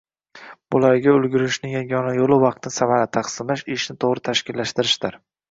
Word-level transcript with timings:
Bularga 0.75 1.13
ulgurishning 1.17 1.75
yagona 1.75 2.15
yoʻli 2.15 2.39
vaqtni 2.45 2.73
samarali 2.79 3.11
taqsimlash, 3.19 3.63
ishni 3.77 3.97
toʻgʻri 4.07 4.27
tashkillashtirishdir. 4.31 5.21